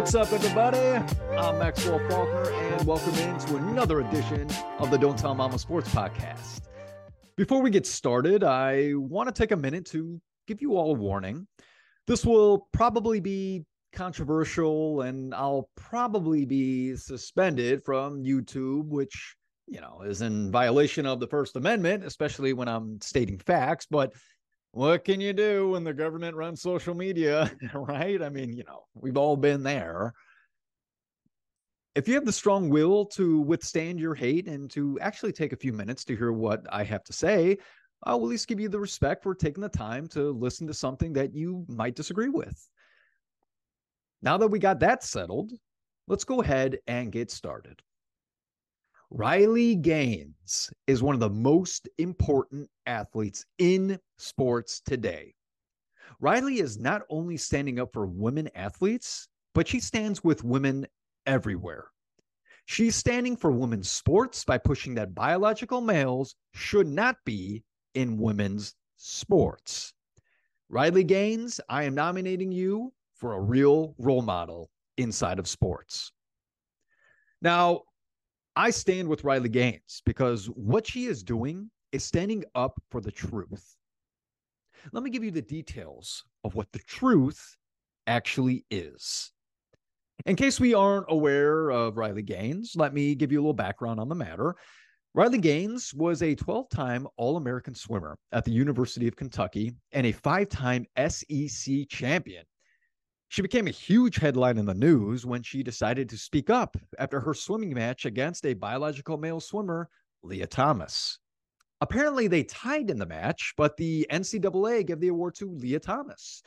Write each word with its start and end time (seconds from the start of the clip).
What's 0.00 0.14
up, 0.14 0.32
everybody? 0.32 0.78
I'm 1.36 1.58
Maxwell 1.58 1.98
Faulkner, 2.08 2.50
and 2.50 2.86
welcome 2.86 3.14
into 3.16 3.56
another 3.56 4.00
edition 4.00 4.48
of 4.78 4.90
the 4.90 4.96
Don't 4.96 5.18
Tell 5.18 5.34
Mama 5.34 5.58
Sports 5.58 5.90
Podcast. 5.90 6.62
Before 7.36 7.60
we 7.60 7.68
get 7.68 7.86
started, 7.86 8.42
I 8.42 8.94
want 8.94 9.28
to 9.28 9.32
take 9.38 9.52
a 9.52 9.56
minute 9.56 9.84
to 9.88 10.18
give 10.46 10.62
you 10.62 10.74
all 10.74 10.92
a 10.92 10.98
warning. 10.98 11.46
This 12.06 12.24
will 12.24 12.66
probably 12.72 13.20
be 13.20 13.66
controversial, 13.92 15.02
and 15.02 15.34
I'll 15.34 15.68
probably 15.76 16.46
be 16.46 16.96
suspended 16.96 17.84
from 17.84 18.24
YouTube, 18.24 18.86
which, 18.86 19.36
you 19.66 19.82
know, 19.82 20.00
is 20.00 20.22
in 20.22 20.50
violation 20.50 21.04
of 21.04 21.20
the 21.20 21.28
First 21.28 21.56
Amendment, 21.56 22.04
especially 22.04 22.54
when 22.54 22.68
I'm 22.68 23.02
stating 23.02 23.38
facts. 23.38 23.86
But 23.88 24.14
what 24.72 25.04
can 25.04 25.20
you 25.20 25.32
do 25.32 25.70
when 25.70 25.84
the 25.84 25.92
government 25.92 26.36
runs 26.36 26.62
social 26.62 26.94
media, 26.94 27.50
right? 27.74 28.22
I 28.22 28.28
mean, 28.28 28.52
you 28.52 28.64
know, 28.64 28.84
we've 28.94 29.16
all 29.16 29.36
been 29.36 29.62
there. 29.62 30.14
If 31.96 32.06
you 32.06 32.14
have 32.14 32.24
the 32.24 32.32
strong 32.32 32.68
will 32.68 33.04
to 33.06 33.40
withstand 33.40 33.98
your 33.98 34.14
hate 34.14 34.46
and 34.46 34.70
to 34.70 34.98
actually 35.00 35.32
take 35.32 35.52
a 35.52 35.56
few 35.56 35.72
minutes 35.72 36.04
to 36.04 36.16
hear 36.16 36.32
what 36.32 36.64
I 36.70 36.84
have 36.84 37.02
to 37.04 37.12
say, 37.12 37.58
I 38.04 38.14
will 38.14 38.26
at 38.26 38.30
least 38.30 38.46
give 38.46 38.60
you 38.60 38.68
the 38.68 38.78
respect 38.78 39.24
for 39.24 39.34
taking 39.34 39.60
the 39.60 39.68
time 39.68 40.06
to 40.08 40.30
listen 40.30 40.66
to 40.68 40.74
something 40.74 41.12
that 41.14 41.34
you 41.34 41.66
might 41.68 41.96
disagree 41.96 42.28
with. 42.28 42.68
Now 44.22 44.38
that 44.38 44.48
we 44.48 44.58
got 44.58 44.80
that 44.80 45.02
settled, 45.02 45.52
let's 46.06 46.24
go 46.24 46.42
ahead 46.42 46.78
and 46.86 47.10
get 47.10 47.30
started. 47.30 47.82
Riley 49.12 49.74
Gaines 49.74 50.70
is 50.86 51.02
one 51.02 51.14
of 51.14 51.20
the 51.20 51.28
most 51.28 51.88
important 51.98 52.70
athletes 52.86 53.44
in 53.58 53.98
sports 54.18 54.80
today. 54.80 55.34
Riley 56.20 56.60
is 56.60 56.78
not 56.78 57.02
only 57.10 57.36
standing 57.36 57.80
up 57.80 57.92
for 57.92 58.06
women 58.06 58.48
athletes, 58.54 59.26
but 59.52 59.66
she 59.66 59.80
stands 59.80 60.22
with 60.22 60.44
women 60.44 60.86
everywhere. 61.26 61.86
She's 62.66 62.94
standing 62.94 63.36
for 63.36 63.50
women's 63.50 63.90
sports 63.90 64.44
by 64.44 64.58
pushing 64.58 64.94
that 64.94 65.12
biological 65.12 65.80
males 65.80 66.36
should 66.54 66.86
not 66.86 67.16
be 67.24 67.64
in 67.94 68.16
women's 68.16 68.76
sports. 68.96 69.92
Riley 70.68 71.02
Gaines, 71.02 71.60
I 71.68 71.82
am 71.82 71.96
nominating 71.96 72.52
you 72.52 72.92
for 73.16 73.32
a 73.32 73.40
real 73.40 73.96
role 73.98 74.22
model 74.22 74.70
inside 74.98 75.40
of 75.40 75.48
sports. 75.48 76.12
Now, 77.42 77.82
I 78.56 78.70
stand 78.70 79.08
with 79.08 79.24
Riley 79.24 79.48
Gaines 79.48 80.02
because 80.04 80.46
what 80.46 80.86
she 80.86 81.06
is 81.06 81.22
doing 81.22 81.70
is 81.92 82.04
standing 82.04 82.44
up 82.54 82.80
for 82.90 83.00
the 83.00 83.12
truth. 83.12 83.76
Let 84.92 85.02
me 85.02 85.10
give 85.10 85.22
you 85.22 85.30
the 85.30 85.42
details 85.42 86.24
of 86.44 86.54
what 86.54 86.70
the 86.72 86.80
truth 86.80 87.56
actually 88.06 88.64
is. 88.70 89.32
In 90.26 90.36
case 90.36 90.60
we 90.60 90.74
aren't 90.74 91.06
aware 91.08 91.70
of 91.70 91.96
Riley 91.96 92.22
Gaines, 92.22 92.74
let 92.76 92.92
me 92.92 93.14
give 93.14 93.32
you 93.32 93.38
a 93.38 93.42
little 93.42 93.54
background 93.54 94.00
on 94.00 94.08
the 94.08 94.14
matter. 94.14 94.56
Riley 95.14 95.38
Gaines 95.38 95.94
was 95.94 96.22
a 96.22 96.34
12 96.34 96.68
time 96.68 97.06
All 97.16 97.36
American 97.36 97.74
swimmer 97.74 98.18
at 98.32 98.44
the 98.44 98.52
University 98.52 99.08
of 99.08 99.16
Kentucky 99.16 99.72
and 99.92 100.06
a 100.06 100.12
five 100.12 100.48
time 100.48 100.86
SEC 101.08 101.88
champion. 101.88 102.44
She 103.30 103.42
became 103.42 103.68
a 103.68 103.70
huge 103.70 104.16
headline 104.16 104.58
in 104.58 104.66
the 104.66 104.74
news 104.74 105.24
when 105.24 105.44
she 105.44 105.62
decided 105.62 106.08
to 106.08 106.18
speak 106.18 106.50
up 106.50 106.76
after 106.98 107.20
her 107.20 107.32
swimming 107.32 107.72
match 107.72 108.04
against 108.04 108.44
a 108.44 108.54
biological 108.54 109.18
male 109.18 109.38
swimmer, 109.38 109.88
Lia 110.24 110.48
Thomas. 110.48 111.20
Apparently, 111.80 112.26
they 112.26 112.42
tied 112.42 112.90
in 112.90 112.98
the 112.98 113.06
match, 113.06 113.54
but 113.56 113.76
the 113.76 114.04
NCAA 114.10 114.84
gave 114.84 114.98
the 114.98 115.06
award 115.06 115.36
to 115.36 115.48
Lia 115.48 115.78
Thomas. 115.78 116.42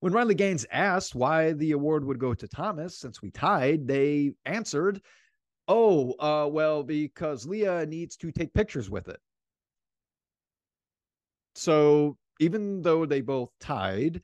When 0.00 0.14
Riley 0.14 0.34
Gaines 0.34 0.64
asked 0.72 1.14
why 1.14 1.52
the 1.52 1.72
award 1.72 2.02
would 2.02 2.18
go 2.18 2.32
to 2.32 2.48
Thomas 2.48 2.98
since 2.98 3.20
we 3.20 3.30
tied, 3.30 3.86
they 3.86 4.32
answered, 4.46 5.02
Oh, 5.68 6.14
uh, 6.18 6.48
well, 6.48 6.82
because 6.82 7.46
Lia 7.46 7.84
needs 7.84 8.16
to 8.16 8.32
take 8.32 8.54
pictures 8.54 8.88
with 8.88 9.06
it. 9.08 9.20
So 11.56 12.16
even 12.40 12.80
though 12.80 13.04
they 13.04 13.20
both 13.20 13.50
tied, 13.60 14.22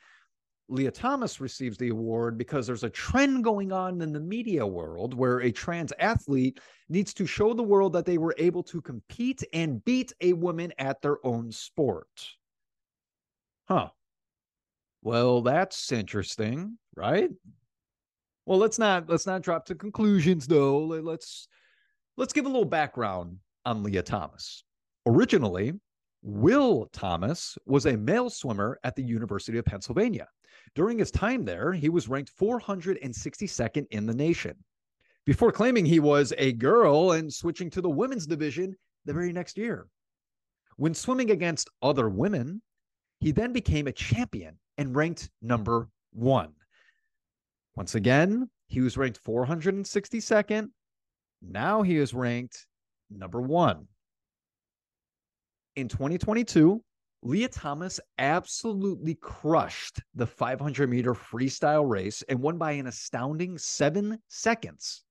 Lia 0.71 0.91
Thomas 0.91 1.41
receives 1.41 1.79
the 1.79 1.89
award 1.89 2.37
because 2.37 2.67
there's 2.67 2.85
a 2.85 2.91
trend 2.91 3.43
going 3.43 3.73
on 3.73 4.03
in 4.03 4.13
the 4.13 4.21
media 4.21 4.67
world 4.67 5.15
where 5.15 5.41
a 5.41 5.51
trans 5.51 5.93
athlete 5.99 6.61
needs 6.91 7.15
to 7.15 7.27
show 7.27 7.55
the 7.55 7.63
world 7.63 7.95
that 7.95 8.05
they 8.05 8.19
were 8.19 8.35
able 8.37 8.63
to 8.65 8.83
compete 8.83 9.43
and 9.55 9.83
beat 9.85 10.13
a 10.21 10.35
woman 10.35 10.73
at 10.79 11.01
their 11.01 11.25
own 11.25 11.51
sport. 11.51 12.09
Huh. 13.67 13.89
Well, 15.03 15.41
that's 15.41 15.91
interesting, 15.91 16.77
right? 16.97 17.31
Well, 18.45 18.59
let's 18.59 18.79
not 18.79 19.09
let's 19.09 19.27
not 19.27 19.43
drop 19.43 19.65
to 19.67 19.75
conclusions 19.75 20.47
though. 20.47 20.79
Let's 20.79 21.49
let's 22.17 22.33
give 22.33 22.45
a 22.45 22.49
little 22.49 22.65
background 22.65 23.39
on 23.65 23.83
Lia 23.83 24.03
Thomas. 24.03 24.65
Originally, 25.07 25.73
Will 26.23 26.87
Thomas 26.93 27.57
was 27.65 27.87
a 27.87 27.97
male 27.97 28.29
swimmer 28.29 28.79
at 28.85 28.97
the 28.97 29.05
University 29.05 29.59
of 29.59 29.65
Pennsylvania. 29.65 30.27
During 30.75 30.99
his 30.99 31.11
time 31.11 31.45
there, 31.45 31.73
he 31.73 31.89
was 31.89 32.09
ranked 32.09 32.37
462nd 32.39 33.87
in 33.91 34.07
the 34.07 34.15
nation. 34.15 34.55
Before 35.25 35.53
claiming 35.53 35.85
he 35.85 36.01
was 36.01 36.33
a 36.39 36.53
girl 36.53 37.13
and 37.13 37.33
switching 37.33 37.71
to 37.71 37.81
the 37.81 37.91
women's 37.91 38.27
division 38.27 38.77
the 39.05 39.13
very 39.13 39.33
next 39.33 39.59
year. 39.59 39.87
When 40.77 40.95
swimming 40.95 41.31
against 41.31 41.71
other 41.83 42.09
women, 42.09 42.63
he 43.21 43.33
then 43.33 43.53
became 43.53 43.87
a 43.87 43.93
champion 43.93 44.59
and 44.77 44.95
ranked 44.95 45.31
number 45.43 45.89
one. 46.13 46.53
Once 47.75 47.95
again, 47.95 48.49
he 48.69 48.81
was 48.81 48.97
ranked 48.97 49.23
462nd. 49.23 50.69
Now 51.43 51.83
he 51.83 51.97
is 51.97 52.15
ranked 52.15 52.67
number 53.11 53.41
one. 53.41 53.87
In 55.77 55.89
2022, 55.89 56.83
Lia 57.23 57.49
Thomas 57.49 57.99
absolutely 58.19 59.15
crushed 59.17 60.01
the 60.15 60.27
500 60.27 60.89
meter 60.89 61.15
freestyle 61.15 61.89
race 61.89 62.23
and 62.29 62.41
won 62.41 62.59
by 62.59 62.73
an 62.73 62.87
astounding 62.87 63.59
seven 63.59 64.19
seconds. 64.29 65.03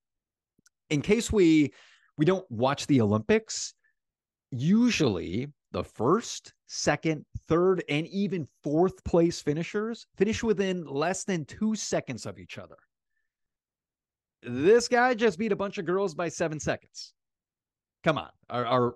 In 0.90 1.02
case 1.02 1.30
we 1.30 1.72
we 2.16 2.24
don't 2.24 2.50
watch 2.50 2.86
the 2.86 3.00
Olympics, 3.00 3.74
usually 4.50 5.48
the 5.70 5.84
first, 5.84 6.54
second, 6.66 7.24
third, 7.46 7.84
and 7.88 8.06
even 8.08 8.48
fourth 8.62 9.04
place 9.04 9.40
finishers 9.40 10.06
finish 10.16 10.42
within 10.42 10.86
less 10.86 11.24
than 11.24 11.44
two 11.44 11.76
seconds 11.76 12.24
of 12.24 12.38
each 12.38 12.56
other. 12.58 12.78
This 14.42 14.88
guy 14.88 15.14
just 15.14 15.38
beat 15.38 15.52
a 15.52 15.56
bunch 15.56 15.78
of 15.78 15.84
girls 15.84 16.14
by 16.14 16.30
seven 16.30 16.58
seconds. 16.58 17.12
Come 18.02 18.16
on, 18.16 18.30
are 18.48 18.64
are, 18.64 18.94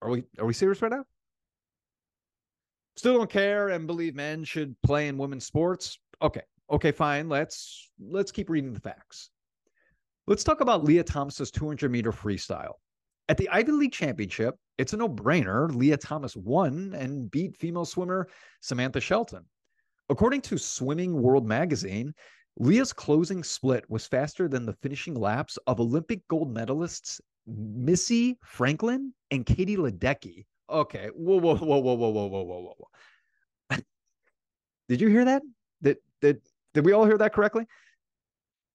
are 0.00 0.10
we 0.10 0.24
are 0.38 0.46
we 0.46 0.54
serious 0.54 0.80
right 0.80 0.90
now? 0.90 1.04
Still 2.96 3.18
don't 3.18 3.30
care 3.30 3.70
and 3.70 3.86
believe 3.86 4.14
men 4.14 4.44
should 4.44 4.74
play 4.82 5.08
in 5.08 5.18
women's 5.18 5.46
sports. 5.46 5.98
Okay. 6.22 6.42
Okay, 6.70 6.92
fine. 6.92 7.28
Let's 7.28 7.90
let's 8.00 8.32
keep 8.32 8.48
reading 8.48 8.72
the 8.72 8.80
facts. 8.80 9.30
Let's 10.26 10.44
talk 10.44 10.60
about 10.60 10.84
Lia 10.84 11.04
Thomas's 11.04 11.50
200 11.50 11.90
meter 11.90 12.12
freestyle. 12.12 12.74
At 13.28 13.36
the 13.36 13.48
Ivy 13.50 13.72
League 13.72 13.92
Championship, 13.92 14.54
it's 14.78 14.92
a 14.92 14.96
no-brainer. 14.96 15.74
Lia 15.74 15.96
Thomas 15.96 16.36
won 16.36 16.94
and 16.96 17.30
beat 17.30 17.56
female 17.56 17.84
swimmer 17.84 18.28
Samantha 18.60 19.00
Shelton. 19.00 19.44
According 20.08 20.42
to 20.42 20.58
Swimming 20.58 21.20
World 21.20 21.46
magazine, 21.46 22.14
Lia's 22.58 22.92
closing 22.92 23.42
split 23.42 23.88
was 23.90 24.06
faster 24.06 24.48
than 24.48 24.64
the 24.64 24.74
finishing 24.74 25.14
laps 25.14 25.58
of 25.66 25.80
Olympic 25.80 26.26
gold 26.28 26.54
medalists 26.54 27.20
Missy 27.46 28.38
Franklin 28.42 29.12
and 29.30 29.44
Katie 29.44 29.76
Ledecky 29.76 30.46
okay. 30.68 31.08
Whoa, 31.14 31.38
whoa, 31.38 31.56
whoa, 31.56 31.78
whoa, 31.78 31.94
whoa, 31.94 32.10
whoa, 32.10 32.28
whoa, 32.28 32.42
whoa, 32.42 32.74
whoa. 32.78 33.78
did 34.88 35.00
you 35.00 35.08
hear 35.08 35.24
that? 35.24 35.42
Did 35.82 35.98
did 36.20 36.40
did 36.72 36.84
we 36.84 36.92
all 36.92 37.04
hear 37.04 37.18
that 37.18 37.32
correctly? 37.32 37.66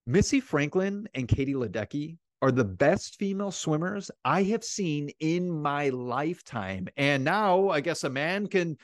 Missy 0.08 0.40
Franklin 0.40 1.08
and 1.14 1.28
Katie 1.28 1.54
Ledecky 1.54 2.18
are 2.42 2.52
the 2.52 2.64
best 2.64 3.16
female 3.16 3.52
swimmers 3.52 4.10
I 4.24 4.44
have 4.44 4.64
seen 4.64 5.12
in 5.20 5.50
my 5.50 5.90
lifetime. 5.90 6.88
And 6.98 7.24
now 7.24 7.70
I 7.70 7.82
guess 7.82 8.04
a 8.04 8.10
man 8.10 8.48
can, 8.48 8.78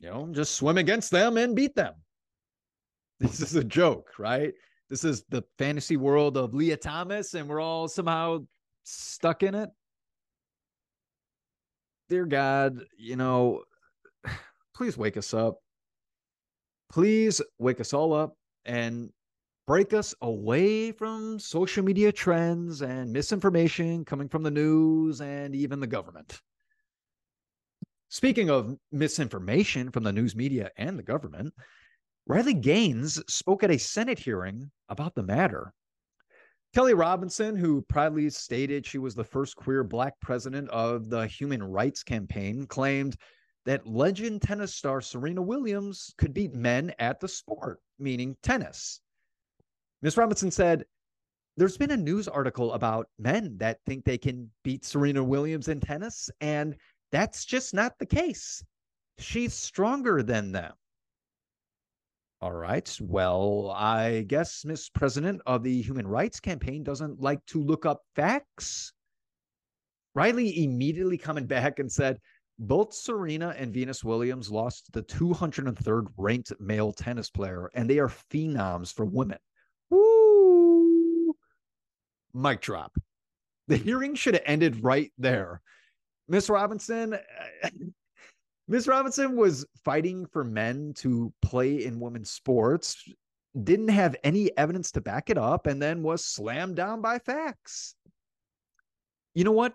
you 0.00 0.10
know, 0.10 0.28
just 0.32 0.54
swim 0.54 0.78
against 0.78 1.10
them 1.10 1.36
and 1.36 1.54
beat 1.54 1.76
them. 1.76 1.94
This 3.20 3.40
is 3.40 3.54
a 3.54 3.64
joke, 3.64 4.10
right? 4.18 4.52
This 4.90 5.04
is 5.04 5.24
the 5.28 5.44
fantasy 5.58 5.96
world 5.96 6.36
of 6.36 6.54
Lia 6.54 6.76
Thomas, 6.76 7.34
and 7.34 7.48
we're 7.48 7.60
all 7.60 7.88
somehow 7.88 8.44
stuck 8.84 9.42
in 9.42 9.54
it 9.54 9.70
dear 12.08 12.26
God, 12.26 12.84
you 12.96 13.16
know, 13.16 13.62
please 14.74 14.96
wake 14.96 15.16
us 15.16 15.34
up. 15.34 15.58
Please 16.90 17.40
wake 17.58 17.80
us 17.80 17.92
all 17.92 18.12
up 18.12 18.34
and 18.64 19.10
break 19.66 19.92
us 19.92 20.14
away 20.22 20.92
from 20.92 21.38
social 21.38 21.84
media 21.84 22.12
trends 22.12 22.82
and 22.82 23.12
misinformation 23.12 24.04
coming 24.04 24.28
from 24.28 24.42
the 24.42 24.50
news 24.50 25.20
and 25.20 25.54
even 25.54 25.80
the 25.80 25.86
government. 25.86 26.40
Speaking 28.08 28.50
of 28.50 28.76
misinformation 28.92 29.90
from 29.90 30.04
the 30.04 30.12
news 30.12 30.36
media 30.36 30.70
and 30.76 30.96
the 30.96 31.02
government, 31.02 31.52
Riley 32.26 32.54
Gaines 32.54 33.22
spoke 33.28 33.64
at 33.64 33.70
a 33.70 33.78
Senate 33.78 34.18
hearing 34.18 34.70
about 34.88 35.14
the 35.16 35.24
matter. 35.24 35.72
Kelly 36.76 36.92
Robinson, 36.92 37.56
who 37.56 37.80
proudly 37.80 38.28
stated 38.28 38.84
she 38.84 38.98
was 38.98 39.14
the 39.14 39.24
first 39.24 39.56
queer 39.56 39.82
black 39.82 40.12
president 40.20 40.68
of 40.68 41.08
the 41.08 41.26
Human 41.26 41.64
Rights 41.64 42.02
Campaign, 42.02 42.66
claimed 42.66 43.16
that 43.64 43.86
legend 43.86 44.42
tennis 44.42 44.74
star 44.74 45.00
Serena 45.00 45.40
Williams 45.40 46.12
could 46.18 46.34
beat 46.34 46.52
men 46.52 46.92
at 46.98 47.18
the 47.18 47.28
sport, 47.28 47.80
meaning 47.98 48.36
tennis. 48.42 49.00
Ms. 50.02 50.18
Robinson 50.18 50.50
said, 50.50 50.84
There's 51.56 51.78
been 51.78 51.92
a 51.92 51.96
news 51.96 52.28
article 52.28 52.74
about 52.74 53.08
men 53.18 53.56
that 53.56 53.80
think 53.86 54.04
they 54.04 54.18
can 54.18 54.50
beat 54.62 54.84
Serena 54.84 55.24
Williams 55.24 55.68
in 55.68 55.80
tennis, 55.80 56.28
and 56.42 56.76
that's 57.10 57.46
just 57.46 57.72
not 57.72 57.98
the 57.98 58.04
case. 58.04 58.62
She's 59.16 59.54
stronger 59.54 60.22
than 60.22 60.52
them. 60.52 60.74
All 62.42 62.52
right. 62.52 62.96
Well, 63.00 63.72
I 63.74 64.22
guess 64.26 64.64
Miss 64.64 64.90
President 64.90 65.40
of 65.46 65.62
the 65.62 65.80
Human 65.80 66.06
Rights 66.06 66.38
Campaign 66.38 66.84
doesn't 66.84 67.20
like 67.20 67.44
to 67.46 67.62
look 67.62 67.86
up 67.86 68.02
facts. 68.14 68.92
Riley 70.14 70.64
immediately 70.64 71.18
coming 71.18 71.46
back 71.46 71.78
and 71.78 71.90
said, 71.90 72.18
both 72.58 72.94
Serena 72.94 73.54
and 73.56 73.72
Venus 73.72 74.02
Williams 74.02 74.50
lost 74.50 74.90
the 74.92 75.02
203rd 75.02 76.06
ranked 76.16 76.52
male 76.58 76.92
tennis 76.92 77.28
player, 77.28 77.70
and 77.74 77.88
they 77.88 77.98
are 77.98 78.08
phenoms 78.08 78.92
for 78.92 79.04
women. 79.04 79.38
Woo! 79.90 81.34
Mic 82.32 82.62
drop. 82.62 82.96
The 83.68 83.76
hearing 83.76 84.14
should 84.14 84.34
have 84.34 84.42
ended 84.46 84.82
right 84.82 85.12
there. 85.18 85.60
Miss 86.28 86.48
Robinson, 86.48 87.14
uh, 87.14 87.18
Miss 88.68 88.88
Robinson 88.88 89.36
was 89.36 89.64
fighting 89.84 90.26
for 90.26 90.42
men 90.42 90.92
to 90.96 91.32
play 91.40 91.84
in 91.84 92.00
women's 92.00 92.30
sports, 92.30 93.04
didn't 93.62 93.88
have 93.88 94.16
any 94.24 94.56
evidence 94.58 94.90
to 94.92 95.00
back 95.00 95.30
it 95.30 95.38
up, 95.38 95.66
and 95.66 95.80
then 95.80 96.02
was 96.02 96.24
slammed 96.24 96.74
down 96.74 97.00
by 97.00 97.18
facts. 97.20 97.94
You 99.34 99.44
know 99.44 99.52
what? 99.52 99.72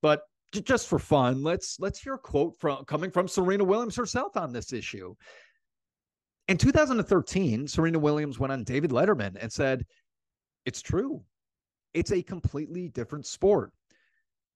But 0.00 0.22
just 0.52 0.88
for 0.88 0.98
fun, 0.98 1.42
let's 1.42 1.78
let's 1.78 2.00
hear 2.00 2.14
a 2.14 2.18
quote 2.18 2.58
from 2.58 2.84
coming 2.84 3.10
from 3.10 3.28
Serena 3.28 3.64
Williams 3.64 3.96
herself 3.96 4.36
on 4.36 4.52
this 4.52 4.72
issue. 4.72 5.14
In 6.48 6.58
2013, 6.58 7.68
Serena 7.68 7.98
Williams 7.98 8.38
went 8.38 8.52
on 8.52 8.64
David 8.64 8.90
Letterman 8.90 9.36
and 9.40 9.52
said, 9.52 9.86
"It's 10.66 10.82
true. 10.82 11.24
It's 11.94 12.10
a 12.10 12.22
completely 12.22 12.88
different 12.88 13.26
sport. 13.26 13.72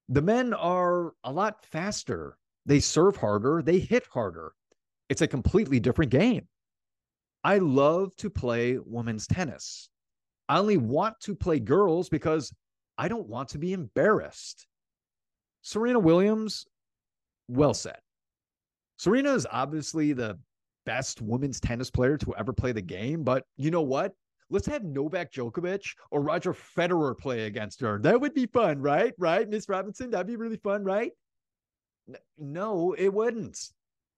The 0.09 0.23
men 0.23 0.53
are 0.55 1.13
a 1.23 1.33
lot 1.33 1.65
faster 1.65 2.37
they 2.67 2.81
serve 2.81 3.17
harder, 3.17 3.63
they 3.63 3.79
hit 3.79 4.05
harder. 4.13 4.53
It's 5.09 5.23
a 5.23 5.29
completely 5.29 5.81
different 5.81 6.11
game. 6.11 6.47
I 7.45 7.59
love 7.59 8.15
to 8.17 8.29
play 8.29 8.79
women's 8.85 9.27
tennis. 9.27 9.89
I 10.49 10.59
only 10.59 10.77
want 10.77 11.19
to 11.21 11.35
play 11.35 11.61
girls 11.61 12.09
because 12.09 12.53
I 12.99 13.09
don't 13.09 13.29
want 13.29 13.51
to 13.51 13.59
be 13.59 13.73
embarrassed. 13.73 14.67
Serena 15.63 15.99
Williams, 15.99 16.67
well 17.49 17.75
said. 17.75 17.99
Serena 18.97 19.33
is 19.35 19.47
obviously 19.51 20.13
the 20.13 20.39
best 20.87 21.21
women's 21.21 21.61
tennis 21.61 21.91
player 21.91 22.17
to 22.17 22.35
ever 22.37 22.53
play 22.53 22.73
the 22.73 22.83
game, 22.83 23.23
but 23.23 23.45
you 23.57 23.71
know 23.71 23.83
what? 23.83 24.13
Let's 24.49 24.67
have 24.67 24.85
Novak 24.85 25.33
Djokovic 25.33 25.85
or 26.11 26.23
Roger 26.23 26.53
Federer 26.53 27.19
play 27.19 27.47
against 27.47 27.81
her. 27.81 27.99
That 27.99 28.21
would 28.21 28.33
be 28.33 28.47
fun, 28.47 28.81
right? 28.81 29.13
Right, 29.19 29.49
Miss 29.49 29.69
Robinson? 29.69 30.11
That'd 30.11 30.29
be 30.29 30.37
really 30.37 30.59
fun, 30.59 30.85
right? 30.85 31.11
No, 32.39 32.93
it 32.93 33.13
wouldn't. 33.13 33.73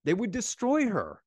They 0.04 0.14
would 0.14 0.30
destroy 0.30 0.88
her. 0.88 1.22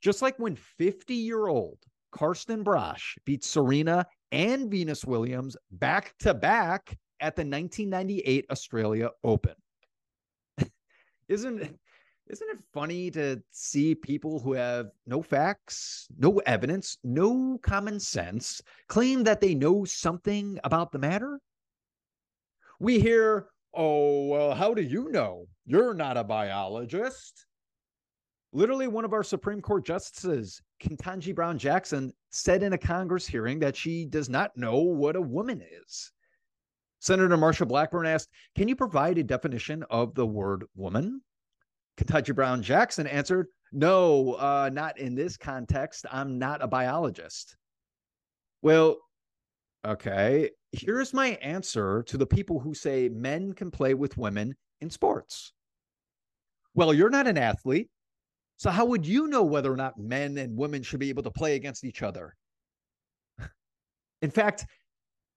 Just 0.00 0.22
like 0.22 0.38
when 0.38 0.56
50 0.56 1.14
year 1.14 1.46
old 1.46 1.78
Karsten 2.12 2.64
Braasch 2.64 3.16
beat 3.24 3.44
Serena 3.44 4.06
and 4.32 4.70
Venus 4.70 5.04
Williams 5.04 5.56
back 5.70 6.14
to 6.20 6.34
back 6.34 6.98
at 7.20 7.36
the 7.36 7.42
1998 7.42 8.46
Australia 8.50 9.10
Open. 9.24 9.54
isn't 11.28 11.78
isn't 12.28 12.50
it 12.50 12.58
funny 12.72 13.10
to 13.12 13.40
see 13.52 13.94
people 13.94 14.40
who 14.40 14.52
have 14.54 14.86
no 15.06 15.22
facts, 15.22 16.08
no 16.18 16.38
evidence, 16.46 16.98
no 17.04 17.58
common 17.62 18.00
sense 18.00 18.60
claim 18.88 19.22
that 19.24 19.40
they 19.40 19.54
know 19.54 19.84
something 19.84 20.58
about 20.64 20.90
the 20.90 20.98
matter? 20.98 21.38
We 22.80 22.98
hear 22.98 23.46
Oh, 23.76 24.28
well, 24.28 24.54
how 24.54 24.72
do 24.72 24.80
you 24.80 25.10
know? 25.10 25.46
You're 25.66 25.92
not 25.92 26.16
a 26.16 26.24
biologist. 26.24 27.44
Literally, 28.52 28.88
one 28.88 29.04
of 29.04 29.12
our 29.12 29.22
Supreme 29.22 29.60
Court 29.60 29.84
justices, 29.84 30.62
Ketanji 30.82 31.34
Brown 31.34 31.58
Jackson, 31.58 32.10
said 32.30 32.62
in 32.62 32.72
a 32.72 32.78
Congress 32.78 33.26
hearing 33.26 33.58
that 33.58 33.76
she 33.76 34.06
does 34.06 34.30
not 34.30 34.56
know 34.56 34.78
what 34.78 35.14
a 35.14 35.20
woman 35.20 35.62
is. 35.84 36.10
Senator 37.00 37.36
Marsha 37.36 37.68
Blackburn 37.68 38.06
asked, 38.06 38.30
Can 38.54 38.66
you 38.66 38.76
provide 38.76 39.18
a 39.18 39.22
definition 39.22 39.84
of 39.90 40.14
the 40.14 40.26
word 40.26 40.64
woman? 40.74 41.20
Ketanji 41.98 42.34
Brown 42.34 42.62
Jackson 42.62 43.06
answered, 43.06 43.48
No, 43.72 44.34
uh, 44.34 44.70
not 44.72 44.98
in 44.98 45.14
this 45.14 45.36
context. 45.36 46.06
I'm 46.10 46.38
not 46.38 46.62
a 46.62 46.66
biologist. 46.66 47.56
Well, 48.62 48.96
okay 49.84 50.50
here's 50.72 51.14
my 51.14 51.28
answer 51.42 52.02
to 52.04 52.16
the 52.16 52.26
people 52.26 52.58
who 52.60 52.74
say 52.74 53.08
men 53.08 53.52
can 53.52 53.70
play 53.70 53.94
with 53.94 54.16
women 54.16 54.54
in 54.80 54.90
sports. 54.90 55.52
Well, 56.74 56.92
you're 56.92 57.10
not 57.10 57.26
an 57.26 57.38
athlete. 57.38 57.88
So, 58.58 58.70
how 58.70 58.86
would 58.86 59.06
you 59.06 59.28
know 59.28 59.42
whether 59.42 59.72
or 59.72 59.76
not 59.76 59.98
men 59.98 60.38
and 60.38 60.56
women 60.56 60.82
should 60.82 61.00
be 61.00 61.08
able 61.10 61.22
to 61.24 61.30
play 61.30 61.56
against 61.56 61.84
each 61.84 62.02
other? 62.02 62.34
In 64.22 64.30
fact, 64.30 64.66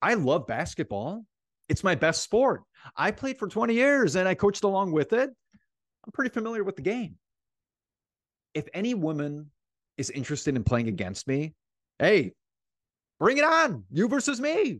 I 0.01 0.13
love 0.13 0.47
basketball. 0.47 1.25
It's 1.67 1.83
my 1.83 1.95
best 1.95 2.23
sport. 2.23 2.63
I 2.95 3.11
played 3.11 3.37
for 3.37 3.47
20 3.47 3.73
years 3.73 4.15
and 4.15 4.27
I 4.27 4.35
coached 4.35 4.63
along 4.63 4.91
with 4.91 5.13
it. 5.13 5.29
I'm 5.29 6.11
pretty 6.13 6.31
familiar 6.31 6.63
with 6.63 6.75
the 6.75 6.81
game. 6.81 7.17
If 8.53 8.67
any 8.73 8.93
woman 8.93 9.51
is 9.97 10.09
interested 10.09 10.55
in 10.55 10.63
playing 10.63 10.87
against 10.87 11.27
me, 11.27 11.53
hey, 11.99 12.31
bring 13.19 13.37
it 13.37 13.43
on. 13.43 13.83
You 13.91 14.07
versus 14.07 14.39
me. 14.39 14.79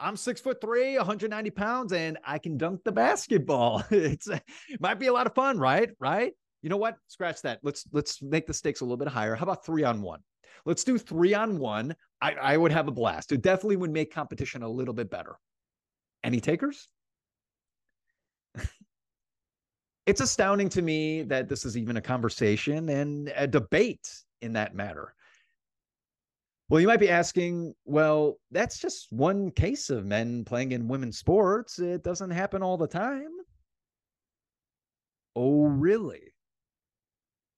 I'm 0.00 0.16
six 0.16 0.40
foot 0.40 0.60
three, 0.60 0.96
190 0.96 1.50
pounds, 1.50 1.92
and 1.92 2.18
I 2.24 2.38
can 2.38 2.56
dunk 2.56 2.84
the 2.84 2.92
basketball. 2.92 3.82
it's 3.90 4.28
it 4.28 4.42
might 4.80 4.98
be 4.98 5.08
a 5.08 5.12
lot 5.12 5.26
of 5.26 5.34
fun, 5.34 5.58
right? 5.58 5.90
Right? 5.98 6.32
You 6.62 6.70
know 6.70 6.76
what? 6.76 6.96
Scratch 7.08 7.42
that. 7.42 7.60
Let's 7.62 7.84
let's 7.92 8.22
make 8.22 8.46
the 8.46 8.54
stakes 8.54 8.80
a 8.80 8.84
little 8.84 8.96
bit 8.96 9.08
higher. 9.08 9.34
How 9.34 9.44
about 9.44 9.64
three 9.64 9.84
on 9.84 10.02
one? 10.02 10.20
Let's 10.64 10.84
do 10.84 10.98
three 10.98 11.34
on 11.34 11.58
one. 11.58 11.94
I, 12.20 12.32
I 12.32 12.56
would 12.56 12.72
have 12.72 12.88
a 12.88 12.92
blast. 12.92 13.32
It 13.32 13.42
definitely 13.42 13.76
would 13.76 13.92
make 13.92 14.12
competition 14.12 14.62
a 14.62 14.68
little 14.68 14.94
bit 14.94 15.10
better. 15.10 15.36
Any 16.24 16.40
takers? 16.40 16.88
it's 20.06 20.20
astounding 20.20 20.68
to 20.70 20.82
me 20.82 21.22
that 21.22 21.48
this 21.48 21.64
is 21.64 21.76
even 21.76 21.96
a 21.96 22.00
conversation 22.00 22.88
and 22.88 23.32
a 23.36 23.46
debate 23.46 24.08
in 24.42 24.54
that 24.54 24.74
matter. 24.74 25.14
Well, 26.68 26.82
you 26.82 26.86
might 26.86 27.00
be 27.00 27.08
asking, 27.08 27.74
well, 27.86 28.36
that's 28.50 28.78
just 28.78 29.10
one 29.10 29.50
case 29.52 29.88
of 29.88 30.04
men 30.04 30.44
playing 30.44 30.72
in 30.72 30.86
women's 30.86 31.16
sports. 31.16 31.78
It 31.78 32.04
doesn't 32.04 32.30
happen 32.30 32.62
all 32.62 32.76
the 32.76 32.86
time. 32.86 33.30
Oh, 35.34 35.64
really? 35.64 36.32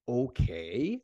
Okay. 0.08 1.00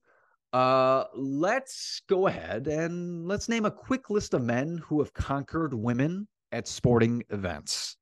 Uh, 0.53 1.05
let's 1.15 2.01
go 2.09 2.29
ahead 2.29 2.69
and 2.69 3.27
let's 3.27 3.49
name 3.49 3.67
a 3.67 3.71
quick 3.71 4.09
list 4.09 4.35
of 4.35 4.43
men 4.43 4.81
who 4.85 5.01
have 5.01 5.13
conquered 5.13 5.75
women 5.75 6.29
at 6.53 6.69
sporting 6.69 7.25
events. 7.31 7.97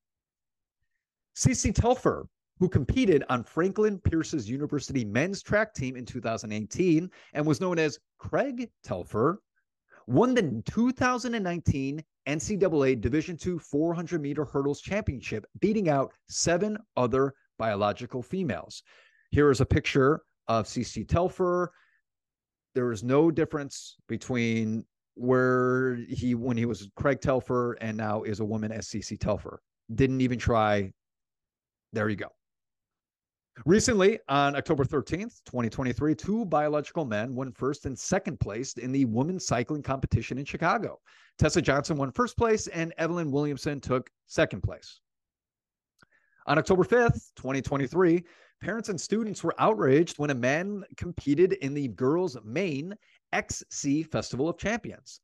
CC 1.35 1.75
Telfer, 1.75 2.27
who 2.59 2.69
competed 2.69 3.25
on 3.31 3.43
Franklin 3.43 3.99
Pierce's 3.99 4.49
University 4.49 5.05
men's 5.05 5.43
track 5.43 5.75
team 5.75 5.97
in 5.97 6.05
2018 6.05 7.11
and 7.33 7.47
was 7.47 7.61
known 7.61 7.79
as 7.79 7.99
Craig 8.19 8.71
Telfer, 8.85 9.41
won 10.07 10.35
the 10.35 10.63
2019 10.67 12.03
NCAA 12.27 13.01
Division 13.01 13.39
II 13.45 13.59
400 13.59 14.21
meter 14.21 14.45
hurdles 14.45 14.81
championship, 14.81 15.47
beating 15.61 15.89
out 15.89 16.13
seven 16.29 16.79
other 16.97 17.35
biological 17.59 18.23
females. 18.23 18.83
Here 19.31 19.51
is 19.51 19.61
a 19.61 19.67
picture 19.67 20.23
of 20.49 20.67
CC 20.67 21.07
Telfer. 21.07 21.73
There 22.75 22.93
is 22.93 23.03
no 23.03 23.31
difference 23.31 23.97
between 24.09 24.85
where 25.15 25.97
he 26.09 26.35
when 26.35 26.57
he 26.57 26.67
was 26.67 26.89
Craig 26.97 27.21
Telfer 27.21 27.75
and 27.75 27.97
now 27.97 28.23
is 28.23 28.41
a 28.41 28.45
woman 28.45 28.73
as 28.73 28.89
CC 28.89 29.19
Telfer. 29.19 29.61
Didn't 29.95 30.21
even 30.21 30.39
try. 30.39 30.93
There 31.93 32.09
you 32.09 32.17
go. 32.17 32.29
Recently, 33.67 34.19
on 34.29 34.57
October 34.57 34.85
13th, 34.85 35.41
2023, 35.47 36.15
two 36.17 36.45
biological 36.45 37.05
men 37.05 37.35
won 37.37 37.53
first 37.53 37.87
and 37.87 37.97
second 37.97 38.41
place 38.41 38.73
in 38.75 38.91
the 38.91 39.05
women's 39.05 39.47
cycling 39.47 39.81
competition 39.81 40.39
in 40.39 40.45
Chicago. 40.45 41.01
Tessa 41.39 41.63
Johnson 41.63 41.97
won 41.97 42.11
first 42.11 42.37
place, 42.37 42.67
and 42.67 42.93
Evelyn 42.99 43.31
Williamson 43.31 43.81
took 43.81 44.11
second 44.27 44.63
place. 44.63 45.01
On 46.47 46.59
October 46.59 46.83
5th, 46.83 47.31
2023, 47.37 48.25
parents 48.61 48.89
and 48.89 49.01
students 49.01 49.45
were 49.45 49.55
outraged 49.59 50.19
when 50.19 50.31
a 50.31 50.35
man 50.35 50.85
competed 50.97 51.53
in 51.55 51.75
the 51.75 51.89
girls' 51.89 52.37
Maine 52.45 52.93
XC 53.33 54.03
Festival 54.03 54.49
of 54.49 54.59
Champions. 54.59 55.21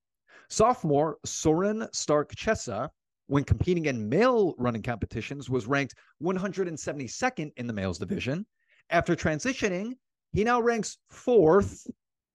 Sophomore 0.49 1.19
Soren 1.25 1.89
Stark 1.93 2.33
Chessa, 2.37 2.89
when 3.31 3.45
competing 3.45 3.87
in 3.87 4.09
male 4.09 4.57
running 4.59 4.83
competitions, 4.83 5.49
was 5.49 5.69
ranked 5.69 5.95
172nd 6.21 7.53
in 7.57 7.67
the 7.69 7.73
males 7.73 7.97
division. 7.97 8.45
After 8.91 9.15
transitioning, 9.15 9.93
he 10.33 10.43
now 10.43 10.61
ranks 10.61 10.99
fourth 11.11 11.87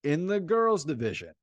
in 0.06 0.26
the 0.26 0.40
girls 0.40 0.86
division. 0.86 1.34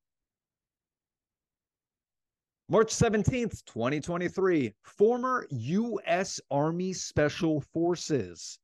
March 2.71 2.95
17th, 2.95 3.63
2023, 3.67 4.73
former 4.85 5.47
U.S. 5.51 6.41
Army 6.51 6.95
Special 6.95 7.61
Forces 7.61 8.59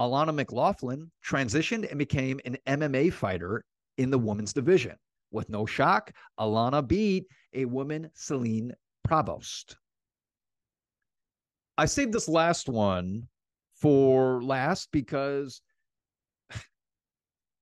Alana 0.00 0.34
McLaughlin 0.34 1.08
transitioned 1.24 1.88
and 1.88 2.00
became 2.00 2.40
an 2.44 2.56
MMA 2.66 3.12
fighter 3.12 3.64
in 3.96 4.10
the 4.10 4.18
women's 4.18 4.52
division. 4.52 4.96
With 5.30 5.48
no 5.48 5.66
shock, 5.66 6.10
Alana 6.40 6.84
beat 6.84 7.26
a 7.54 7.64
woman, 7.64 8.10
Celine 8.14 8.72
Provost. 9.04 9.76
I 11.78 11.86
saved 11.86 12.12
this 12.12 12.28
last 12.28 12.68
one 12.68 13.28
for 13.74 14.42
last 14.42 14.90
because 14.92 15.62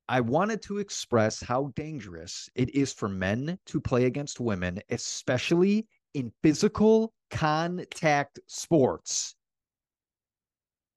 I 0.08 0.20
wanted 0.20 0.60
to 0.62 0.78
express 0.78 1.40
how 1.40 1.72
dangerous 1.76 2.48
it 2.56 2.74
is 2.74 2.92
for 2.92 3.08
men 3.08 3.58
to 3.66 3.80
play 3.80 4.06
against 4.06 4.40
women, 4.40 4.80
especially 4.90 5.86
in 6.14 6.32
physical 6.42 7.14
contact 7.30 8.40
sports. 8.48 9.36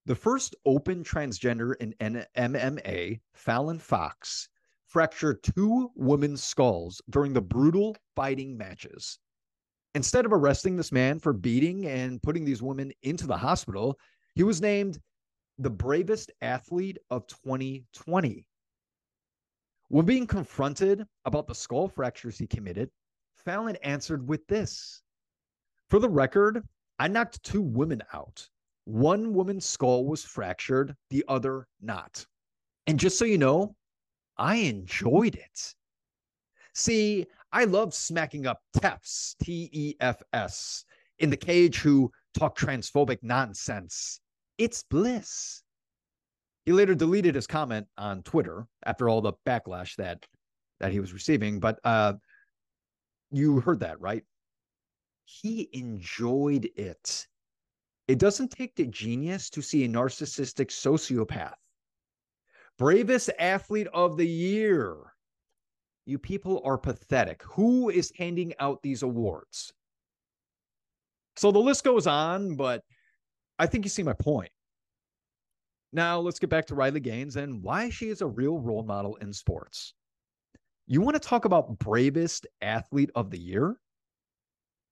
The 0.07 0.15
first 0.15 0.55
open 0.65 1.03
transgender 1.03 1.75
in 1.79 1.93
MMA, 2.35 3.21
Fallon 3.35 3.77
Fox, 3.77 4.49
fractured 4.87 5.43
two 5.43 5.91
women's 5.95 6.43
skulls 6.43 6.99
during 7.09 7.33
the 7.33 7.41
brutal 7.41 7.95
fighting 8.15 8.57
matches. 8.57 9.19
Instead 9.95 10.25
of 10.25 10.33
arresting 10.33 10.75
this 10.75 10.91
man 10.91 11.19
for 11.19 11.33
beating 11.33 11.85
and 11.85 12.21
putting 12.23 12.43
these 12.43 12.63
women 12.63 12.91
into 13.03 13.27
the 13.27 13.37
hospital, 13.37 13.99
he 14.33 14.43
was 14.43 14.61
named 14.61 14.99
the 15.59 15.69
bravest 15.69 16.31
athlete 16.41 16.97
of 17.11 17.27
2020. 17.27 18.45
When 19.89 20.05
being 20.05 20.25
confronted 20.25 21.05
about 21.25 21.47
the 21.47 21.53
skull 21.53 21.87
fractures 21.87 22.37
he 22.37 22.47
committed, 22.47 22.89
Fallon 23.35 23.75
answered 23.83 24.27
with 24.27 24.45
this 24.47 25.03
For 25.89 25.99
the 25.99 26.09
record, 26.09 26.67
I 26.97 27.07
knocked 27.07 27.43
two 27.43 27.61
women 27.61 28.01
out. 28.13 28.49
One 28.85 29.33
woman's 29.33 29.65
skull 29.65 30.05
was 30.05 30.23
fractured, 30.23 30.95
the 31.09 31.23
other 31.27 31.67
not. 31.81 32.25
And 32.87 32.99
just 32.99 33.19
so 33.19 33.25
you 33.25 33.37
know, 33.37 33.75
I 34.37 34.55
enjoyed 34.55 35.35
it. 35.35 35.75
See, 36.73 37.27
I 37.53 37.65
love 37.65 37.93
smacking 37.93 38.47
up 38.47 38.59
TEFs, 38.75 39.35
T 39.41 39.69
E 39.71 39.95
F 39.99 40.21
S, 40.33 40.83
in 41.19 41.29
the 41.29 41.37
cage 41.37 41.77
who 41.77 42.11
talk 42.33 42.57
transphobic 42.57 43.19
nonsense. 43.21 44.19
It's 44.57 44.83
bliss. 44.83 45.61
He 46.65 46.73
later 46.73 46.95
deleted 46.95 47.35
his 47.35 47.45
comment 47.45 47.85
on 47.97 48.23
Twitter 48.23 48.65
after 48.85 49.07
all 49.07 49.21
the 49.21 49.33
backlash 49.45 49.95
that 49.97 50.25
that 50.79 50.91
he 50.91 50.99
was 50.99 51.13
receiving. 51.13 51.59
But 51.59 51.79
uh, 51.83 52.13
you 53.31 53.59
heard 53.59 53.81
that, 53.81 54.01
right? 54.01 54.23
He 55.25 55.69
enjoyed 55.73 56.67
it. 56.75 57.27
It 58.07 58.17
doesn't 58.17 58.49
take 58.49 58.75
the 58.75 58.87
genius 58.87 59.49
to 59.51 59.61
see 59.61 59.85
a 59.85 59.87
narcissistic 59.87 60.71
sociopath. 60.71 61.53
Bravest 62.79 63.29
athlete 63.37 63.87
of 63.93 64.17
the 64.17 64.27
year. 64.27 64.95
You 66.05 66.19
people 66.19 66.61
are 66.65 66.77
pathetic. 66.77 67.41
Who 67.43 67.89
is 67.89 68.11
handing 68.17 68.53
out 68.59 68.81
these 68.81 69.03
awards? 69.03 69.73
So 71.37 71.51
the 71.51 71.59
list 71.59 71.83
goes 71.83 72.07
on, 72.07 72.55
but 72.55 72.83
I 73.57 73.65
think 73.65 73.85
you 73.85 73.89
see 73.89 74.03
my 74.03 74.13
point. 74.13 74.51
Now, 75.91 76.19
let's 76.19 76.39
get 76.39 76.49
back 76.49 76.65
to 76.67 76.75
Riley 76.75 76.99
Gaines 76.99 77.35
and 77.35 77.61
why 77.61 77.89
she 77.89 78.09
is 78.09 78.21
a 78.21 78.27
real 78.27 78.59
role 78.59 78.83
model 78.83 79.15
in 79.17 79.31
sports. 79.31 79.93
You 80.87 81.01
want 81.01 81.15
to 81.15 81.19
talk 81.19 81.45
about 81.45 81.77
bravest 81.79 82.47
athlete 82.61 83.11
of 83.15 83.29
the 83.29 83.39
year? 83.39 83.77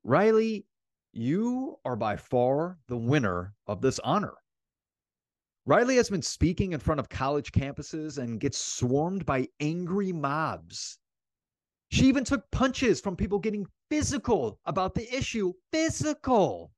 Riley, 0.03 0.65
you 1.11 1.77
are 1.83 1.95
by 1.95 2.15
far 2.15 2.77
the 2.87 2.97
winner 2.97 3.53
of 3.67 3.81
this 3.81 3.99
honor. 3.99 4.35
Riley 5.65 5.97
has 5.97 6.09
been 6.09 6.21
speaking 6.21 6.73
in 6.73 6.79
front 6.79 6.99
of 6.99 7.09
college 7.09 7.51
campuses 7.51 8.17
and 8.17 8.39
gets 8.39 8.57
swarmed 8.57 9.25
by 9.25 9.47
angry 9.59 10.11
mobs. 10.11 10.97
She 11.91 12.05
even 12.05 12.23
took 12.23 12.49
punches 12.51 13.01
from 13.01 13.17
people 13.17 13.37
getting 13.37 13.65
physical 13.89 14.59
about 14.65 14.95
the 14.95 15.13
issue. 15.13 15.51
Physical. 15.73 16.71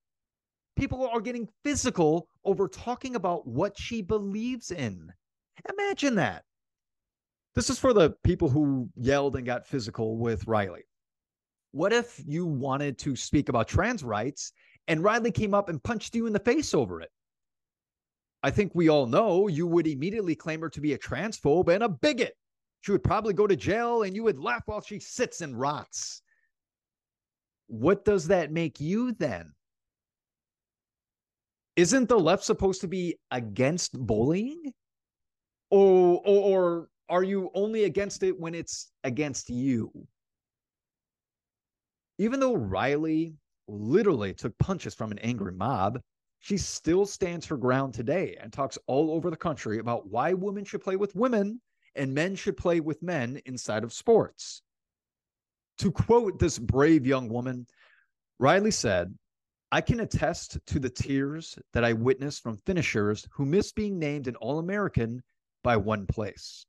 People 0.76 1.08
are 1.08 1.22
getting 1.22 1.48
physical 1.64 2.28
over 2.44 2.68
talking 2.68 3.16
about 3.16 3.46
what 3.48 3.78
she 3.78 4.02
believes 4.02 4.72
in. 4.72 5.14
Imagine 5.70 6.16
that. 6.16 6.44
This 7.54 7.70
is 7.70 7.78
for 7.78 7.94
the 7.94 8.16
people 8.24 8.50
who 8.50 8.90
yelled 8.96 9.36
and 9.36 9.46
got 9.46 9.68
physical 9.68 10.18
with 10.18 10.48
Riley. 10.48 10.84
What 11.74 11.94
if 11.94 12.20
you 12.26 12.48
wanted 12.48 12.98
to 13.00 13.16
speak 13.16 13.50
about 13.50 13.68
trans 13.68 14.04
rights 14.04 14.52
and 14.88 15.04
Riley 15.04 15.32
came 15.32 15.54
up 15.54 15.70
and 15.70 15.84
punched 15.84 16.16
you 16.16 16.26
in 16.26 16.34
the 16.34 16.40
face 16.40 16.74
over 16.74 17.02
it? 17.02 17.12
I 18.42 18.50
think 18.50 18.72
we 18.74 18.90
all 18.90 19.06
know 19.06 19.48
you 19.48 19.68
would 19.68 19.86
immediately 19.86 20.36
claim 20.36 20.62
her 20.62 20.70
to 20.70 20.82
be 20.82 20.94
a 20.94 20.98
transphobe 20.98 21.70
and 21.70 21.84
a 21.84 21.90
bigot. 21.90 22.36
She 22.84 22.92
would 22.92 23.04
probably 23.04 23.34
go 23.34 23.48
to 23.48 23.56
jail 23.56 24.04
and 24.04 24.16
you 24.16 24.24
would 24.24 24.40
laugh 24.40 24.64
while 24.66 24.82
she 24.82 25.00
sits 25.00 25.42
and 25.42 25.60
rots. 25.60 26.22
What 27.68 28.06
does 28.06 28.28
that 28.28 28.52
make 28.52 28.80
you 28.80 29.14
then? 29.14 29.54
isn't 31.76 32.08
the 32.08 32.20
left 32.20 32.44
supposed 32.44 32.82
to 32.82 32.88
be 32.88 33.18
against 33.32 33.94
bullying? 34.06 34.74
Or, 35.70 36.22
or, 36.24 36.60
or 36.60 36.90
are 37.10 37.24
you 37.24 37.50
only 37.56 37.86
against 37.86 38.24
it 38.24 38.40
when 38.40 38.54
it's 38.54 38.92
against 39.04 39.50
you? 39.50 39.92
Even 42.20 42.40
though 42.40 42.56
Riley 42.56 43.34
literally 43.68 44.34
took 44.34 44.56
punches 44.60 44.94
from 44.94 45.12
an 45.12 45.20
angry 45.20 45.54
mob, 45.54 46.00
she 46.40 46.58
still 46.58 47.06
stands 47.06 47.46
her 47.48 47.58
ground 47.58 47.94
today 47.94 48.38
and 48.40 48.54
talks 48.54 48.78
all 48.86 49.12
over 49.12 49.32
the 49.32 49.38
country 49.38 49.80
about 49.80 50.08
why 50.08 50.34
women 50.34 50.64
should 50.64 50.84
play 50.84 50.96
with 50.96 51.16
women 51.16 51.60
and 51.96 52.14
men 52.14 52.36
should 52.36 52.58
play 52.58 52.80
with 52.80 53.02
men 53.02 53.42
inside 53.46 53.84
of 53.84 53.94
sports. 53.94 54.62
To 55.80 55.92
quote 55.92 56.40
this 56.40 56.60
brave 56.60 57.06
young 57.06 57.30
woman, 57.30 57.68
Riley 58.40 58.72
said, 58.72 59.18
I 59.72 59.82
can 59.82 60.02
attest 60.02 60.60
to 60.68 60.80
the 60.80 60.90
tears 60.90 61.58
that 61.74 61.84
I 61.84 61.94
witnessed 61.94 62.44
from 62.44 62.58
finishers 62.66 63.28
who 63.32 63.46
missed 63.46 63.76
being 63.76 63.98
named 63.98 64.28
an 64.28 64.36
All 64.36 64.60
American 64.60 65.24
by 65.64 65.78
one 65.78 66.06
place. 66.06 66.66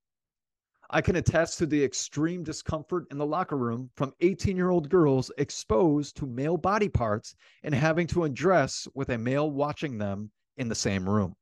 I 0.91 1.01
can 1.01 1.17
attest 1.17 1.59
to 1.59 1.67
the 1.67 1.83
extreme 1.83 2.45
discomfort 2.45 3.07
in 3.11 3.19
the 3.19 3.27
locker 3.27 3.57
room 3.57 3.91
from 3.97 4.13
18 4.21 4.57
year 4.57 4.71
old 4.71 4.89
girls 4.89 5.31
exposed 5.39 6.17
to 6.17 6.27
male 6.27 6.57
body 6.57 6.89
parts 6.89 7.35
and 7.63 7.75
having 7.75 8.07
to 8.09 8.25
undress 8.25 8.87
with 8.95 9.11
a 9.11 9.19
male 9.19 9.51
watching 9.51 9.99
them 9.99 10.31
in 10.57 10.69
the 10.69 10.75
same 10.75 11.09
room. 11.09 11.35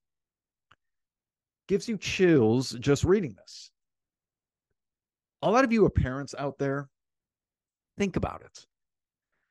Gives 1.68 1.88
you 1.88 1.96
chills 1.96 2.72
just 2.80 3.04
reading 3.04 3.34
this. 3.36 3.70
A 5.42 5.50
lot 5.50 5.64
of 5.64 5.72
you 5.72 5.84
are 5.84 5.90
parents 5.90 6.34
out 6.38 6.58
there. 6.58 6.88
Think 7.98 8.16
about 8.16 8.42
it. 8.42 8.66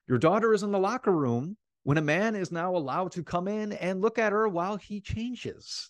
Your 0.08 0.18
daughter 0.18 0.54
is 0.54 0.64
in 0.64 0.72
the 0.72 0.80
locker 0.80 1.12
room 1.12 1.58
when 1.84 1.98
a 1.98 2.02
man 2.02 2.36
is 2.36 2.52
now 2.52 2.76
allowed 2.76 3.12
to 3.14 3.24
come 3.24 3.48
in 3.48 3.74
and 3.74 4.02
look 4.02 4.20
at 4.20 4.32
her 4.32 4.48
while 4.48 4.78
he 4.78 5.02
changes. 5.02 5.90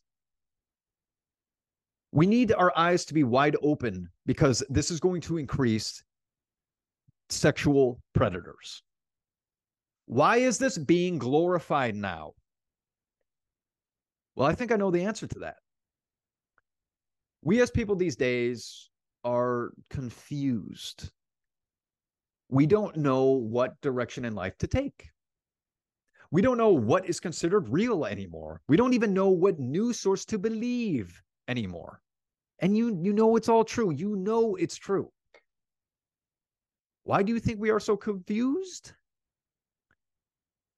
We 2.12 2.28
need 2.28 2.52
our 2.54 2.72
eyes 2.78 3.06
to 3.06 3.14
be 3.14 3.24
wide 3.24 3.56
open 3.62 4.10
because 4.26 4.64
this 4.70 4.92
is 4.92 5.00
going 5.00 5.22
to 5.22 5.38
increase 5.38 6.04
sexual 7.30 8.02
predators. 8.14 8.84
Why 10.06 10.38
is 10.38 10.58
this 10.58 10.78
being 10.78 11.18
glorified 11.18 11.96
now? 11.96 12.34
Well, 14.36 14.48
I 14.48 14.56
think 14.56 14.72
I 14.72 14.76
know 14.76 14.92
the 14.92 15.04
answer 15.04 15.28
to 15.28 15.40
that. 15.40 15.58
We 17.44 17.62
as 17.62 17.72
people 17.72 17.96
these 17.96 18.16
days 18.16 18.90
are 19.24 19.72
confused. 19.90 21.10
We 22.50 22.66
don't 22.66 22.98
know 22.98 23.24
what 23.26 23.80
direction 23.82 24.26
in 24.26 24.36
life 24.36 24.58
to 24.60 24.68
take. 24.68 25.10
We 26.32 26.42
don't 26.42 26.58
know 26.58 26.70
what 26.70 27.10
is 27.10 27.20
considered 27.20 27.70
real 27.70 28.06
anymore. 28.06 28.62
We 28.68 28.78
don't 28.78 28.94
even 28.94 29.14
know 29.14 29.30
what 29.30 29.60
news 29.60 30.00
source 30.00 30.26
to 30.26 30.40
believe 30.40 31.22
anymore. 31.48 32.02
And 32.60 32.78
you 32.78 33.00
you 33.02 33.12
know 33.12 33.36
it's 33.36 33.50
all 33.50 33.66
true. 33.66 33.92
You 33.92 34.16
know 34.16 34.56
it's 34.56 34.78
true. 34.78 35.12
Why 37.04 37.24
do 37.24 37.34
you 37.34 37.40
think 37.40 37.60
we 37.60 37.72
are 37.72 37.80
so 37.80 37.98
confused? 37.98 38.94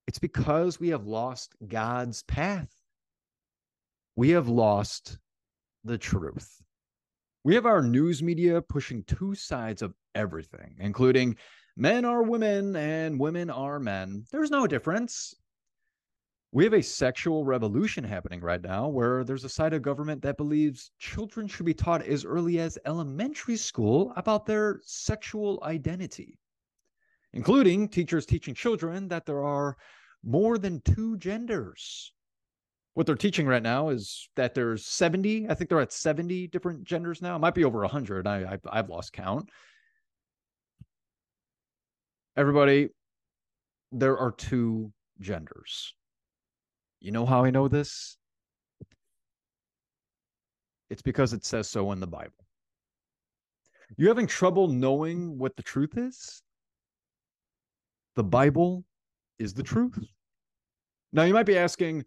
It's 0.07 0.19
because 0.19 0.79
we 0.79 0.89
have 0.89 1.05
lost 1.05 1.55
God's 1.67 2.23
path. 2.23 2.71
We 4.15 4.29
have 4.29 4.47
lost 4.47 5.17
the 5.83 5.97
truth. 5.97 6.61
We 7.43 7.55
have 7.55 7.65
our 7.65 7.81
news 7.81 8.23
media 8.23 8.61
pushing 8.61 9.03
two 9.03 9.35
sides 9.35 9.81
of 9.81 9.93
everything, 10.15 10.75
including 10.79 11.35
men 11.75 12.05
are 12.05 12.23
women 12.23 12.75
and 12.75 13.19
women 13.19 13.49
are 13.49 13.79
men. 13.79 14.25
There's 14.31 14.51
no 14.51 14.65
difference. 14.65 15.35
We 16.53 16.63
have 16.65 16.73
a 16.73 16.83
sexual 16.83 17.43
revolution 17.43 18.03
happening 18.03 18.39
right 18.39 18.61
now 18.61 18.87
where 18.87 19.23
there's 19.23 19.43
a 19.43 19.49
side 19.49 19.73
of 19.73 19.81
government 19.81 20.21
that 20.21 20.37
believes 20.37 20.91
children 20.99 21.47
should 21.47 21.65
be 21.65 21.73
taught 21.73 22.03
as 22.03 22.25
early 22.25 22.59
as 22.59 22.77
elementary 22.85 23.57
school 23.57 24.13
about 24.15 24.45
their 24.45 24.79
sexual 24.83 25.59
identity, 25.63 26.37
including 27.33 27.89
teachers 27.89 28.27
teaching 28.27 28.53
children 28.53 29.07
that 29.07 29.25
there 29.25 29.43
are 29.43 29.75
more 30.23 30.59
than 30.59 30.79
two 30.81 31.17
genders. 31.17 32.13
What 32.93 33.07
they're 33.07 33.15
teaching 33.15 33.47
right 33.47 33.63
now 33.63 33.89
is 33.89 34.29
that 34.35 34.53
there's 34.53 34.85
70, 34.85 35.49
I 35.49 35.55
think 35.55 35.69
they're 35.69 35.81
at 35.81 35.91
70 35.91 36.47
different 36.47 36.83
genders 36.83 37.21
now. 37.21 37.35
It 37.35 37.39
might 37.39 37.55
be 37.55 37.63
over 37.63 37.79
100. 37.79 38.27
I, 38.27 38.53
I 38.53 38.57
I've 38.71 38.89
lost 38.89 39.13
count. 39.13 39.49
Everybody, 42.37 42.89
there 43.91 44.17
are 44.17 44.31
two 44.31 44.91
genders 45.19 45.93
you 47.03 47.11
know 47.11 47.25
how 47.25 47.43
I 47.43 47.51
know 47.51 47.67
this? 47.67 48.17
It's 50.89 51.01
because 51.01 51.33
it 51.33 51.43
says 51.43 51.69
so 51.69 51.91
in 51.91 51.99
the 51.99 52.07
Bible. 52.07 52.45
You 53.97 54.07
having 54.07 54.25
trouble 54.25 54.69
knowing 54.69 55.37
what 55.37 55.55
the 55.57 55.63
truth 55.63 55.97
is? 55.97 56.41
The 58.15 58.23
Bible 58.23 58.85
is 59.37 59.53
the 59.53 59.63
truth. 59.63 59.99
Now, 61.11 61.23
you 61.23 61.33
might 61.33 61.45
be 61.45 61.57
asking, 61.57 62.05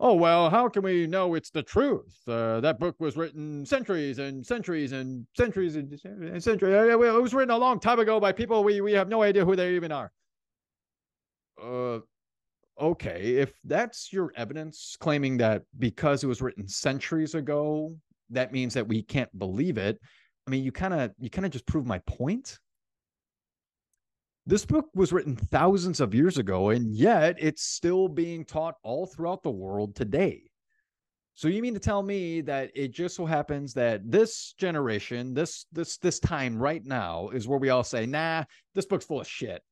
oh, 0.00 0.14
well, 0.14 0.48
how 0.48 0.68
can 0.68 0.82
we 0.82 1.06
know 1.06 1.34
it's 1.34 1.50
the 1.50 1.62
truth? 1.62 2.16
Uh, 2.26 2.60
that 2.60 2.78
book 2.78 2.96
was 2.98 3.16
written 3.16 3.66
centuries 3.66 4.18
and 4.18 4.46
centuries 4.46 4.92
and 4.92 5.26
centuries 5.36 5.76
and, 5.76 5.98
centuries. 6.42 6.74
Uh, 6.74 6.98
it 6.98 7.22
was 7.22 7.34
written 7.34 7.50
a 7.50 7.58
long 7.58 7.80
time 7.80 7.98
ago 7.98 8.20
by 8.20 8.32
people 8.32 8.62
we, 8.62 8.80
we 8.80 8.92
have 8.92 9.08
no 9.08 9.22
idea 9.22 9.44
who 9.44 9.56
they 9.56 9.74
even 9.74 9.90
are. 9.90 10.12
Uh, 11.60 11.98
okay, 12.80 13.36
if 13.36 13.52
that's 13.64 14.12
your 14.12 14.32
evidence 14.36 14.96
claiming 15.00 15.36
that 15.38 15.62
because 15.78 16.22
it 16.22 16.28
was 16.28 16.40
written 16.40 16.68
centuries 16.68 17.34
ago, 17.34 17.96
that 18.30 18.52
means 18.52 18.74
that 18.74 18.86
we 18.86 19.02
can't 19.02 19.36
believe 19.38 19.78
it. 19.78 19.98
I 20.46 20.50
mean, 20.50 20.62
you 20.62 20.72
kind 20.72 20.94
of 20.94 21.10
you 21.18 21.28
kind 21.28 21.44
of 21.44 21.50
just 21.50 21.66
prove 21.66 21.86
my 21.86 21.98
point. 22.00 22.58
This 24.48 24.64
book 24.64 24.88
was 24.94 25.12
written 25.12 25.36
thousands 25.36 26.00
of 26.00 26.14
years 26.14 26.38
ago, 26.38 26.70
and 26.70 26.94
yet 26.94 27.36
it's 27.38 27.62
still 27.62 28.08
being 28.08 28.46
taught 28.46 28.76
all 28.82 29.04
throughout 29.04 29.42
the 29.42 29.50
world 29.50 29.94
today. 29.94 30.44
So 31.34 31.48
you 31.48 31.60
mean 31.60 31.74
to 31.74 31.80
tell 31.80 32.02
me 32.02 32.40
that 32.40 32.70
it 32.74 32.92
just 32.92 33.14
so 33.14 33.26
happens 33.26 33.74
that 33.74 34.10
this 34.10 34.54
generation, 34.56 35.34
this 35.34 35.66
this 35.70 35.98
this 35.98 36.18
time 36.18 36.56
right 36.56 36.82
now, 36.82 37.28
is 37.28 37.46
where 37.46 37.58
we 37.58 37.68
all 37.68 37.84
say, 37.84 38.06
"Nah, 38.06 38.44
this 38.74 38.86
book's 38.86 39.04
full 39.04 39.20
of 39.20 39.28
shit." 39.28 39.62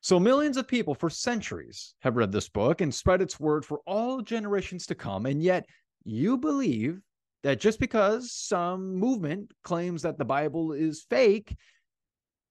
So, 0.00 0.18
millions 0.18 0.56
of 0.56 0.66
people 0.66 0.96
for 0.96 1.08
centuries 1.08 1.94
have 2.00 2.16
read 2.16 2.32
this 2.32 2.48
book 2.48 2.80
and 2.80 2.92
spread 2.92 3.22
its 3.22 3.38
word 3.38 3.64
for 3.64 3.82
all 3.86 4.20
generations 4.20 4.84
to 4.86 4.96
come. 4.96 5.26
And 5.26 5.40
yet, 5.40 5.64
you 6.02 6.38
believe 6.38 7.00
that 7.44 7.60
just 7.60 7.78
because 7.78 8.32
some 8.32 8.96
movement 8.96 9.52
claims 9.62 10.02
that 10.02 10.18
the 10.18 10.24
Bible 10.24 10.72
is 10.72 11.06
fake, 11.08 11.54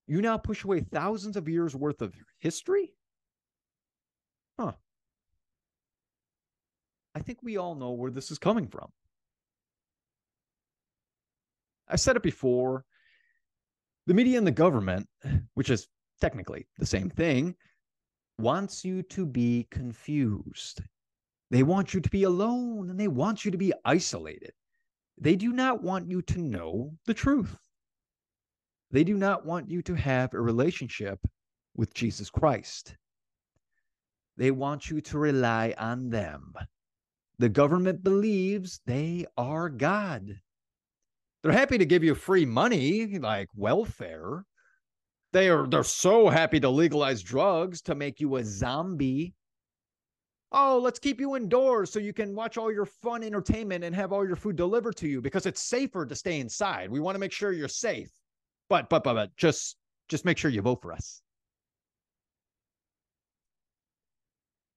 you 0.10 0.22
now 0.22 0.38
push 0.38 0.63
away 0.63 0.82
thousands 0.82 1.38
of 1.38 1.48
years 1.48 1.75
worth 1.75 2.01
of 2.01 2.13
history? 2.39 2.94
Huh. 4.60 4.74
I 7.16 7.20
think 7.20 7.39
we 7.44 7.58
all 7.58 7.75
know 7.75 7.92
where 7.92 8.12
this 8.12 8.32
is 8.32 8.39
coming 8.39 8.68
from. 8.68 8.89
I 11.88 11.96
said 11.96 12.16
it 12.16 12.24
before. 12.24 12.86
The 14.08 14.16
media 14.16 14.39
and 14.39 14.48
the 14.48 14.51
government, 14.51 15.08
which 15.53 15.70
is 15.70 15.88
technically 16.20 16.68
the 16.79 16.86
same 16.86 17.12
thing, 17.12 17.55
wants 18.40 18.83
you 18.83 19.03
to 19.03 19.27
be 19.27 19.68
confused. 19.70 20.81
They 21.51 21.62
want 21.62 21.94
you 21.94 22.00
to 22.00 22.10
be 22.10 22.24
alone 22.24 22.90
and 22.90 23.00
they 23.00 23.07
want 23.07 23.46
you 23.46 23.51
to 23.51 23.57
be 23.57 23.74
isolated. 23.86 24.53
They 25.20 25.36
do 25.36 25.51
not 25.51 25.83
want 25.83 26.10
you 26.10 26.24
to 26.24 26.40
know 26.40 26.94
the 27.05 27.14
truth. 27.14 27.55
They 28.92 29.04
do 29.04 29.16
not 29.16 29.46
want 29.46 29.70
you 29.70 29.82
to 29.84 29.94
have 29.96 30.34
a 30.34 30.42
relationship 30.42 31.20
with 31.75 31.94
Jesus 31.94 32.30
Christ. 32.30 32.96
They 34.38 34.52
want 34.52 34.90
you 34.90 35.02
to 35.02 35.20
rely 35.20 35.75
on 35.78 36.10
them. 36.10 36.54
The 37.38 37.50
government 37.50 38.04
believes 38.04 38.82
they 38.86 39.25
are 39.38 39.70
God. 39.70 40.40
They're 41.42 41.52
happy 41.52 41.78
to 41.78 41.86
give 41.86 42.04
you 42.04 42.16
free 42.16 42.46
money, 42.46 43.18
like 43.20 43.48
welfare, 43.56 44.46
they 45.32 45.50
are 45.50 45.68
they're 45.68 45.84
so 45.84 46.28
happy 46.30 46.60
to 46.60 46.70
legalize 46.70 47.22
drugs 47.22 47.82
to 47.84 47.96
make 47.96 48.20
you 48.20 48.38
a 48.38 48.44
zombie. 48.44 49.36
Oh, 50.52 50.80
let's 50.82 50.98
keep 50.98 51.20
you 51.20 51.36
indoors 51.36 51.92
so 51.92 52.00
you 52.00 52.14
can 52.14 52.34
watch 52.34 52.58
all 52.58 52.72
your 52.72 52.88
fun 52.88 53.22
entertainment 53.24 53.84
and 53.84 53.96
have 53.96 54.12
all 54.12 54.25
your 54.25 54.36
food 54.36 54.56
delivered 54.56 54.96
to 54.98 55.08
you 55.08 55.22
because 55.22 55.46
it's 55.46 55.62
safer 55.62 56.08
to 56.08 56.16
stay 56.16 56.40
inside. 56.40 56.90
We 56.90 57.00
want 57.00 57.14
to 57.14 57.20
make 57.20 57.32
sure 57.32 57.52
you're 57.52 57.68
safe. 57.68 58.10
But 58.70 58.90
but 58.90 59.03
but, 59.03 59.16
but 59.16 59.36
just 59.36 59.75
just 60.08 60.25
make 60.25 60.38
sure 60.38 60.51
you 60.51 60.62
vote 60.62 60.82
for 60.82 60.94
us. 60.94 61.22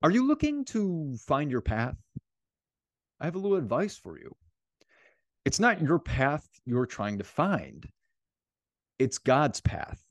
Are 0.02 0.10
you 0.10 0.26
looking 0.26 0.64
to 0.66 1.16
find 1.26 1.50
your 1.50 1.60
path? 1.60 1.96
I 3.20 3.26
have 3.26 3.36
a 3.36 3.38
little 3.38 3.56
advice 3.56 3.96
for 3.96 4.18
you. 4.18 4.34
It's 5.44 5.60
not 5.60 5.80
your 5.80 5.98
path 5.98 6.48
you're 6.64 6.86
trying 6.86 7.18
to 7.18 7.24
find. 7.24 7.88
It's 8.98 9.18
God's 9.18 9.60
path. 9.60 10.02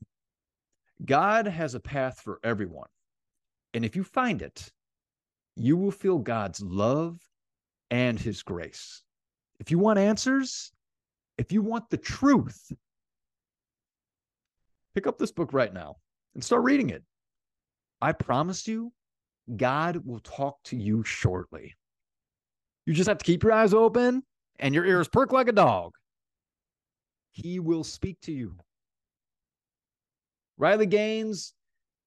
God 1.04 1.46
has 1.46 1.74
a 1.74 1.80
path 1.80 2.20
for 2.20 2.38
everyone. 2.42 2.88
And 3.74 3.84
if 3.84 3.96
you 3.96 4.04
find 4.04 4.40
it, 4.40 4.70
you 5.56 5.76
will 5.76 5.90
feel 5.90 6.18
God's 6.18 6.62
love 6.62 7.18
and 7.90 8.18
his 8.18 8.42
grace. 8.42 9.02
If 9.60 9.70
you 9.70 9.78
want 9.78 9.98
answers, 9.98 10.72
if 11.38 11.52
you 11.52 11.62
want 11.62 11.90
the 11.90 11.98
truth, 11.98 12.72
pick 14.94 15.06
up 15.06 15.18
this 15.18 15.32
book 15.32 15.52
right 15.52 15.72
now 15.72 15.96
and 16.34 16.42
start 16.42 16.62
reading 16.62 16.90
it. 16.90 17.02
I 18.00 18.12
promise 18.12 18.66
you, 18.66 18.92
God 19.56 20.04
will 20.04 20.20
talk 20.20 20.62
to 20.64 20.76
you 20.76 21.02
shortly. 21.04 21.74
You 22.86 22.94
just 22.94 23.08
have 23.08 23.18
to 23.18 23.24
keep 23.24 23.42
your 23.42 23.52
eyes 23.52 23.74
open 23.74 24.22
and 24.58 24.74
your 24.74 24.84
ears 24.84 25.08
perk 25.08 25.32
like 25.32 25.48
a 25.48 25.52
dog. 25.52 25.92
He 27.32 27.60
will 27.60 27.84
speak 27.84 28.20
to 28.22 28.32
you. 28.32 28.56
Riley 30.58 30.86
Gaines, 30.86 31.54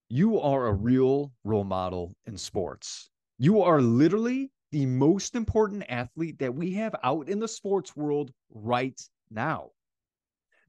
you 0.10 0.39
are 0.39 0.67
a 0.67 0.74
real 0.74 1.34
role 1.43 1.63
model 1.63 2.15
in 2.26 2.38
sports. 2.38 3.10
You 3.38 3.62
are 3.62 3.82
literally 3.82 4.52
the 4.71 4.86
most 4.86 5.36
important 5.36 5.84
athlete 5.89 6.38
that 6.39 6.54
we 6.54 6.74
have 6.74 6.95
out 7.04 7.28
in 7.28 7.39
the 7.39 7.48
sports 7.48 7.95
world 7.95 8.32
right 8.54 9.02
now. 9.32 9.71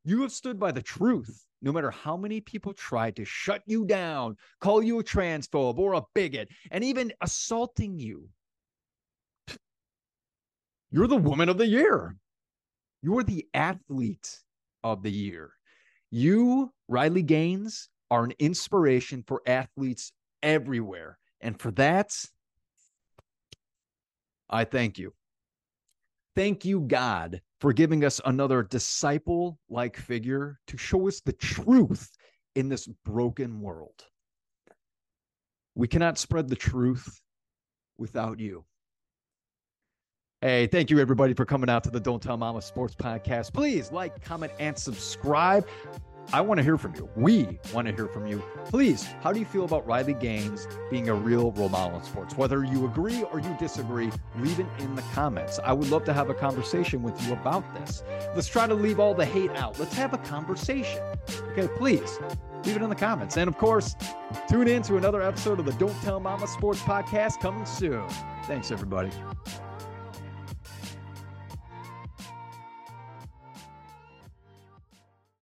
You 0.05 0.23
have 0.23 0.33
stood 0.33 0.59
by 0.59 0.73
the 0.73 0.83
truth, 0.83 1.46
no 1.63 1.73
matter 1.73 1.91
how 1.91 2.17
many 2.17 2.41
people 2.41 2.73
tried 2.73 3.17
to 3.17 3.25
shut 3.25 3.63
you 3.67 3.85
down, 3.85 4.37
call 4.61 4.83
you 4.83 4.99
a 4.99 5.05
transphobe 5.05 5.79
or 5.79 5.95
a 5.95 6.03
bigot, 6.15 6.49
and 6.71 6.85
even 6.85 7.13
assaulting 7.21 7.99
you. 7.99 8.29
You're 10.91 11.09
the 11.09 11.17
woman 11.17 11.49
of 11.49 11.59
the 11.59 11.67
year. 11.67 12.17
You're 13.03 13.25
the 13.25 13.47
athlete 13.55 14.39
of 14.85 15.03
the 15.03 15.11
year. 15.11 15.53
You, 16.11 16.73
Riley 16.89 17.23
Gaines, 17.23 17.89
are 18.11 18.25
an 18.25 18.33
inspiration 18.39 19.25
for 19.27 19.43
athletes 19.47 20.13
everywhere. 20.43 21.19
And 21.41 21.61
for 21.61 21.71
that, 21.73 22.13
I 24.49 24.65
thank 24.65 24.99
you. 24.99 25.13
Thank 26.35 26.65
you, 26.65 26.81
God, 26.81 27.41
for 27.61 27.73
giving 27.73 28.05
us 28.05 28.21
another 28.25 28.63
disciple 28.63 29.59
like 29.69 29.97
figure 29.97 30.59
to 30.67 30.77
show 30.77 31.09
us 31.09 31.21
the 31.21 31.33
truth 31.33 32.11
in 32.55 32.69
this 32.69 32.87
broken 33.05 33.61
world. 33.61 34.05
We 35.75 35.89
cannot 35.89 36.19
spread 36.19 36.49
the 36.49 36.57
truth 36.57 37.21
without 37.99 38.41
you. 38.41 38.65
Hey, 40.43 40.67
thank 40.67 40.91
you 40.91 40.99
everybody 40.99 41.33
for 41.33 41.45
coming 41.45 41.71
out 41.71 41.83
to 41.85 41.91
the 41.91 42.01
Don't 42.01 42.23
Tell 42.23 42.37
Mama 42.37 42.61
Sports 42.61 42.95
Podcast. 42.95 43.53
Please 43.53 43.91
like, 43.91 44.23
comment, 44.23 44.53
and 44.59 44.79
subscribe. 44.79 45.67
I 46.33 46.41
want 46.41 46.59
to 46.59 46.65
hear 46.65 46.77
from 46.77 46.95
you. 46.95 47.09
We 47.15 47.59
want 47.73 47.87
to 47.87 47.95
hear 47.95 48.09
from 48.09 48.27
you. 48.27 48.43
Please, 48.65 49.05
how 49.23 49.33
do 49.33 49.39
you 49.39 49.47
feel 49.47 49.65
about 49.65 49.87
Riley 49.87 50.15
Gaines 50.15 50.67
being 50.91 51.09
a 51.09 51.15
real 51.15 51.53
role 51.53 51.69
model 51.69 51.99
in 51.99 52.05
sports? 52.05 52.37
Whether 52.37 52.65
you 52.65 52.85
agree 52.85 53.23
or 53.25 53.39
you 53.39 53.57
disagree, 53.59 54.11
leave 54.39 54.59
it 54.59 54.67
in 54.81 54.97
the 54.97 55.03
comments. 55.15 55.61
I 55.63 55.73
would 55.73 55.89
love 55.89 56.05
to 56.05 56.13
have 56.13 56.29
a 56.29 56.35
conversation 56.35 57.03
with 57.03 57.21
you 57.27 57.33
about 57.33 57.65
this. 57.75 58.03
Let's 58.35 58.49
try 58.49 58.67
to 58.67 58.75
leave 58.75 58.99
all 58.99 59.15
the 59.15 59.25
hate 59.25 59.53
out. 59.53 59.79
Let's 59.79 59.95
have 59.95 60.15
a 60.15 60.19
conversation. 60.19 61.01
Okay, 61.53 61.69
please 61.77 62.19
leave 62.65 62.77
it 62.77 62.83
in 62.83 62.89
the 62.89 62.97
comments. 62.97 63.37
And 63.37 63.49
of 63.49 63.57
course, 63.57 63.95
tune 64.49 64.67
in 64.69 64.83
to 64.83 64.97
another 64.97 65.23
episode 65.23 65.61
of 65.61 65.67
the 65.67 65.73
Don't 65.75 65.99
Tell 66.03 66.19
Mama 66.19 66.49
Sports 66.49 66.81
Podcast 66.81 67.41
coming 67.41 67.67
soon. 67.67 68.07
Thanks, 68.47 68.71
everybody. 68.71 69.11